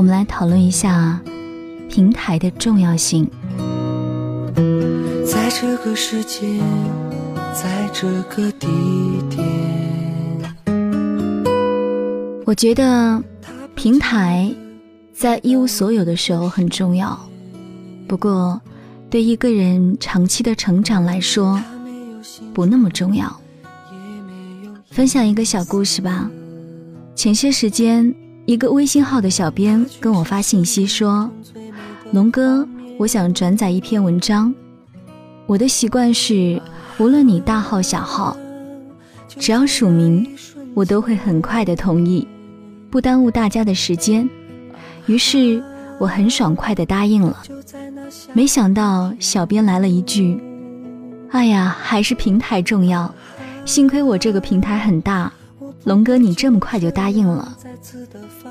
[0.00, 1.20] 我们来讨论一下
[1.90, 3.28] 平台的重要性。
[5.30, 6.58] 在这个世界，
[7.52, 8.66] 在这个地
[9.28, 9.46] 点，
[12.46, 13.22] 我觉得
[13.74, 14.50] 平台
[15.12, 17.20] 在一无所有的时候很重要，
[18.08, 18.58] 不过
[19.10, 21.62] 对一个人长期的成长来说
[22.54, 23.38] 不那么重要。
[24.90, 26.30] 分享一个小故事吧。
[27.14, 28.14] 前些时间，
[28.50, 31.30] 一个微信号的小编跟我发信息说
[32.10, 32.66] ：“龙哥，
[32.98, 34.52] 我想转载一篇文章。”
[35.46, 36.60] 我的习惯是，
[36.98, 38.36] 无论你大号小号，
[39.28, 40.26] 只要署名，
[40.74, 42.26] 我都会很快的同意，
[42.90, 44.28] 不耽误大家的时间。
[45.06, 45.62] 于是
[46.00, 47.40] 我很爽快的答应了。
[48.32, 50.36] 没想到小编来了一句
[51.30, 53.14] ：“哎呀，还是平台重要，
[53.64, 55.32] 幸亏我这个平台很大。”
[55.84, 57.56] 龙哥，你这么快就答应了，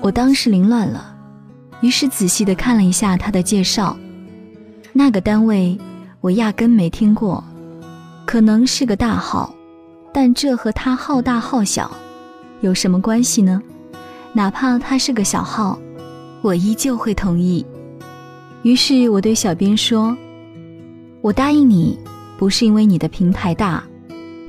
[0.00, 1.14] 我当时凌乱了，
[1.80, 3.96] 于是仔细的看了一下他的介绍，
[4.92, 5.78] 那个单位。
[6.20, 7.44] 我压根没听过，
[8.26, 9.54] 可能是个大号，
[10.12, 11.88] 但这和他号大号小
[12.60, 13.62] 有什么关系呢？
[14.32, 15.78] 哪怕他是个小号，
[16.42, 17.64] 我依旧会同意。
[18.64, 20.16] 于是我对小编说
[21.22, 21.96] ：“我答应你，
[22.36, 23.84] 不是因为你的平台大，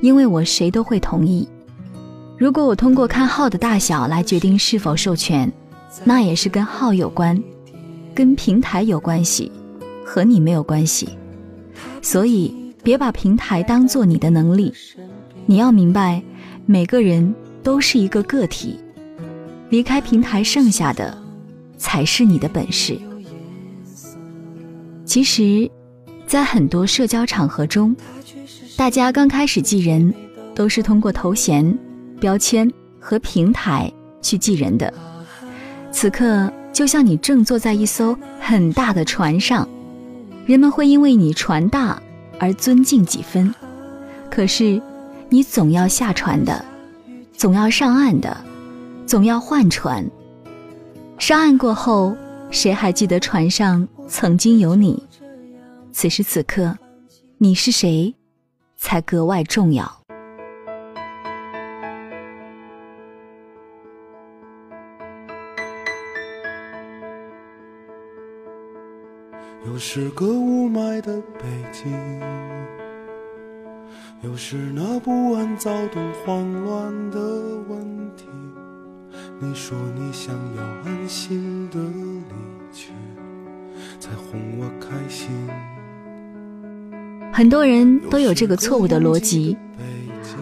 [0.02, 1.48] 因为我谁都会同意。
[2.40, 5.52] 如果我通过看号的大小来决定是否授权，
[6.04, 7.38] 那也是跟号有关，
[8.14, 9.52] 跟平台有关系，
[10.06, 11.06] 和你没有关系。”
[12.00, 14.72] 所以，别把平台当做你的能力。
[15.44, 16.22] 你要明白，
[16.64, 18.80] 每个人都是一个个体，
[19.68, 21.14] 离开平台，剩下的
[21.76, 22.98] 才是你的本事。
[25.04, 25.70] 其实，
[26.26, 27.94] 在很多社交场合中，
[28.78, 30.14] 大家刚开始记人，
[30.54, 31.78] 都是通过头衔、
[32.20, 32.70] 标签
[33.00, 33.92] 和平台
[34.22, 34.92] 去记人的。
[35.90, 39.68] 此刻，就像你正坐在一艘很大的船上。
[40.46, 42.00] 人们会因为你船大
[42.38, 43.52] 而尊敬几分，
[44.30, 44.80] 可是
[45.28, 46.64] 你总要下船的，
[47.32, 48.36] 总要上岸的，
[49.06, 50.04] 总要换船。
[51.18, 52.16] 上岸过后，
[52.50, 55.00] 谁还记得船上曾经有你？
[55.92, 56.76] 此时此刻，
[57.38, 58.12] 你是谁，
[58.76, 59.99] 才格外重要。
[69.82, 71.90] 是个雾霾的北京，
[74.22, 77.18] 又是那不安、躁动、慌乱的
[77.66, 77.80] 问
[78.14, 78.26] 题。
[79.40, 82.34] 你说你想要安心的离
[82.74, 82.90] 去，
[83.98, 85.30] 才哄我开心。
[87.32, 89.56] 很多人都有这个错误的逻辑：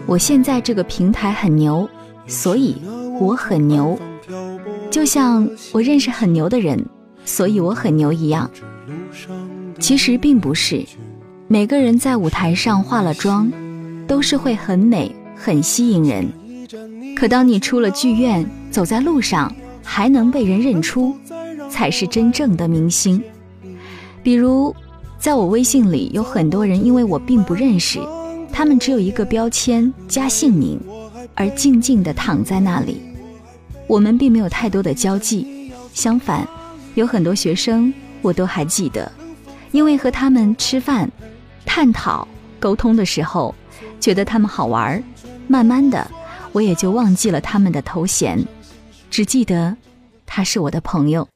[0.05, 1.88] 我现在这个平台很牛，
[2.26, 2.82] 所以
[3.20, 3.97] 我很牛。
[4.91, 6.84] 就像我认识很牛的人，
[7.28, 8.50] 所以我很牛一样。
[9.78, 10.83] 其实并不是，
[11.47, 13.53] 每个人在舞台上化了妆，
[14.06, 16.27] 都是会很美、很吸引人。
[17.15, 21.15] 可当你出了剧院，走在路上还能被人认出，
[21.69, 23.22] 才是真正的明星。
[24.22, 24.75] 比如，
[25.19, 28.00] 在我微信里有很多人，因为我并不认识，
[28.50, 30.81] 他们只有一个标签加姓名，
[31.34, 33.03] 而静静地躺在那里。
[33.87, 36.49] 我们并没有太多的交际，相反，
[36.99, 39.11] 有很多学生我都还记得。
[39.71, 41.09] 因为和他们吃饭、
[41.65, 42.27] 探讨、
[42.59, 43.55] 沟通的时候，
[44.01, 45.03] 觉得他们好玩儿，
[45.47, 46.11] 慢慢的，
[46.51, 48.45] 我也就忘记了他们的头衔，
[49.11, 49.77] 只记得
[50.27, 51.29] 他是我的朋友。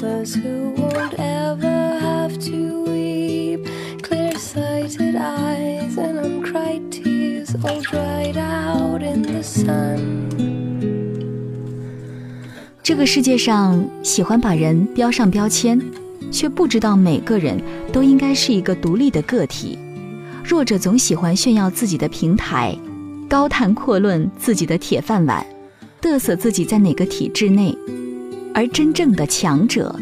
[0.00, 3.68] But who would ever have to weep.
[4.02, 9.98] Clear sighted eyes and uncried tears all dried out in the sun.
[12.82, 15.78] 这个世界上喜欢把人标上标签，
[16.30, 17.60] 却不知道每个人
[17.92, 19.78] 都应该是一个独立的个体，
[20.42, 22.74] 弱者总喜欢炫耀自己的平台，
[23.28, 25.44] 高谈阔论自己的铁饭碗，
[26.00, 27.76] 嘚瑟自己在哪个体制内。
[28.58, 29.94] 而真正的强者，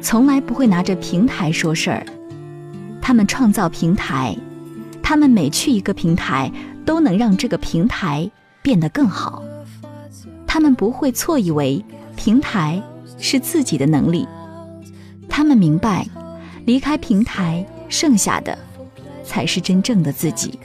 [0.00, 2.04] 从来不会拿着平台说事儿。
[3.00, 4.36] 他们创造平台，
[5.00, 6.50] 他们每去一个平台，
[6.84, 8.28] 都能让这个平台
[8.60, 9.40] 变得更好。
[10.48, 11.84] 他们不会错以为。
[12.16, 12.82] 平台
[13.18, 14.26] 是自己的能力，
[15.28, 16.04] 他们明白，
[16.64, 18.58] 离开平台，剩下的
[19.22, 20.58] 才是真正的自己。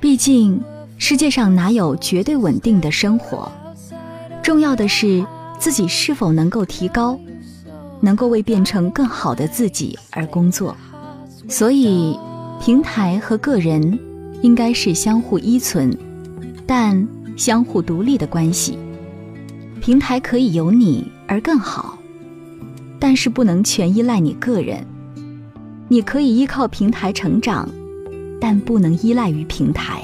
[0.00, 0.60] 毕竟，
[0.98, 3.50] 世界上哪有绝对稳定的生活？
[4.42, 5.24] 重要的是
[5.58, 7.18] 自己是否能够提高，
[8.00, 10.76] 能够为变成更好的自己而工作。
[11.48, 12.18] 所以，
[12.60, 13.98] 平台和个人
[14.42, 15.96] 应该是相互依存，
[16.66, 17.06] 但
[17.36, 18.78] 相互独立的关系。
[19.80, 21.98] 平台可以有你而更好，
[22.98, 24.84] 但是不能全依赖你个人。
[25.88, 27.68] 你可以依靠平台成长，
[28.40, 30.02] 但不能依赖于平台。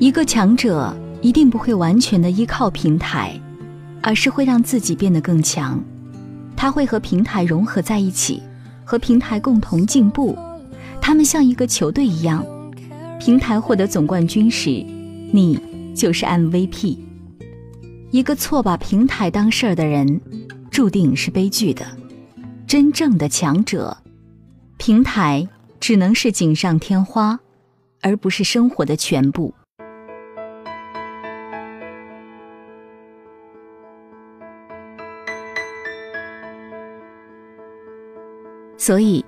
[0.00, 0.92] 一个强者
[1.22, 3.40] 一定不会完全的依靠平台，
[4.06, 5.82] 而是会让自己变得更强。
[6.54, 8.42] 他会和平台融合在一起，
[8.84, 10.36] 和平台共同进步。
[11.00, 12.44] 他们像一个球队一样，
[13.18, 14.68] 平台获得总冠军时，
[15.32, 15.58] 你
[15.96, 16.98] 就是 MVP。
[18.10, 20.20] 一个错把平台当事儿的人，
[20.70, 21.84] 注定是悲剧的。
[22.66, 23.96] 真正的强者，
[24.76, 25.48] 平台
[25.80, 27.40] 只能是锦上添花，
[28.02, 29.54] 而不是生活的全部。
[38.84, 39.24] 所以，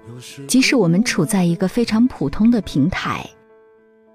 [0.47, 3.27] 即使我们处在一个非常普通的平台，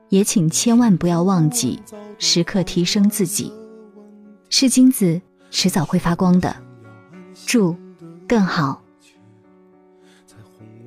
[0.09, 1.79] 也请千万不要忘记
[2.19, 3.51] 时刻提升自己。
[4.51, 6.55] 是金子，迟早会发光的。
[7.47, 7.75] 祝
[8.27, 8.83] 更好。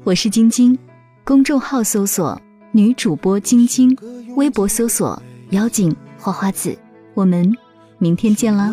[0.05, 0.79] 我是晶晶，
[1.25, 2.41] 公众号搜索
[2.71, 3.99] “女主播晶晶”，
[4.39, 5.21] 微博搜索
[5.51, 6.79] “妖精花花子”。
[7.15, 7.53] 我们
[7.99, 8.73] 明天见啦。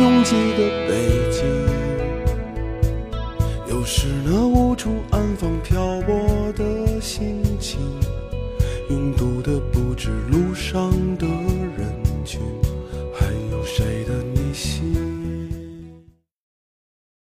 [0.00, 0.58] 拥挤的
[0.88, 0.90] 北
[1.30, 1.44] 京，
[3.68, 6.19] 又是那无处安放漂泊